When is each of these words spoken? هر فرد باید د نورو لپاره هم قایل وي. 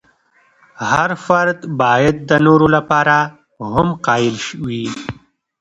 هر 0.89 1.09
فرد 1.25 1.57
باید 1.81 2.15
د 2.29 2.31
نورو 2.45 2.67
لپاره 2.75 3.17
هم 3.71 3.87
قایل 4.05 4.35
وي. 4.65 4.85